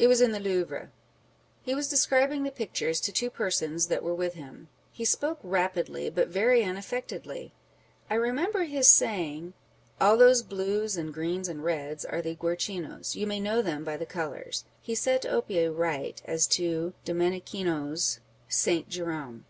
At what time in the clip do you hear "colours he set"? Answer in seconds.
14.06-15.24